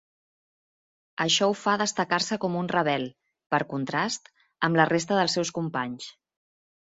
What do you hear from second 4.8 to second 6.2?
la resta dels seus companys.